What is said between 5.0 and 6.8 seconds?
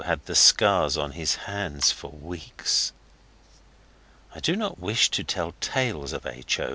to tell tales of H. O.